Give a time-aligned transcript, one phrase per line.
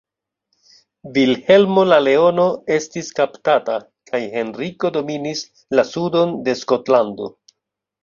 [1.17, 3.77] Vilhelmo la Leono estis kaptata,
[4.11, 5.47] kaj Henriko dominis
[5.79, 7.35] la sudon de Skotlando.